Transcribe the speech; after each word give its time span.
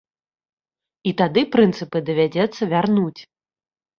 І 1.09 1.11
тады 1.19 1.43
прынцыпы 1.57 1.97
давядзецца 2.09 2.71
вярнуць. 2.75 3.21